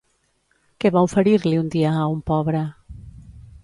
[0.85, 2.67] Què va oferir-li un dia a un pobre?